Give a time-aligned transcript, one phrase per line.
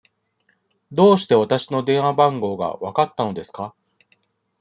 [0.91, 3.75] どうしてわたしの電話番号がわかったのですか。